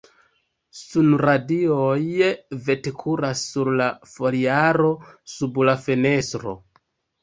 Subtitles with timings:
[0.77, 2.31] Sunradioj
[2.71, 4.93] vetkuras sur la foliaro
[5.39, 6.61] sub la fenestro.